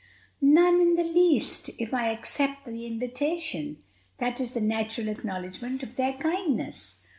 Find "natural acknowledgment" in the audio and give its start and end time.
4.61-5.83